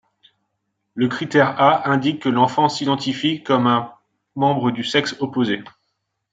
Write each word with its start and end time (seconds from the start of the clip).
Le 0.95 1.07
critère 1.09 1.61
A 1.61 1.87
indique 1.91 2.23
que 2.23 2.29
l'enfant 2.29 2.69
s'identifie 2.69 3.43
comme 3.43 3.67
un 3.67 3.93
membre 4.33 4.71
du 4.71 4.83
sexe 4.83 5.15
opposé. 5.19 5.63